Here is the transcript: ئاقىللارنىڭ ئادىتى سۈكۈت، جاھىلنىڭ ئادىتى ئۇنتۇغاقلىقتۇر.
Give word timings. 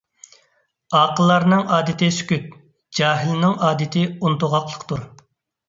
ئاقىللارنىڭ 0.99 1.61
ئادىتى 1.75 2.09
سۈكۈت، 2.17 2.49
جاھىلنىڭ 3.03 3.55
ئادىتى 3.69 4.09
ئۇنتۇغاقلىقتۇر. 4.17 5.09